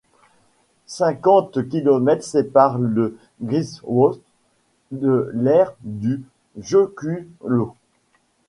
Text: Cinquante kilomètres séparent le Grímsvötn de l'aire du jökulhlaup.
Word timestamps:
Cinquante 0.87 1.69
kilomètres 1.69 2.23
séparent 2.23 2.79
le 2.79 3.19
Grímsvötn 3.43 4.19
de 4.89 5.29
l'aire 5.35 5.75
du 5.81 6.23
jökulhlaup. 6.59 7.75